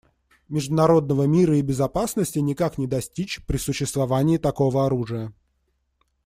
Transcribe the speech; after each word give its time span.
Международного 0.49 1.25
мира 1.27 1.59
и 1.59 1.61
безопасности 1.61 2.39
никак 2.39 2.79
не 2.79 2.87
достичь 2.87 3.39
при 3.45 3.57
существовании 3.57 4.37
такого 4.39 4.87
оружия. 4.87 5.31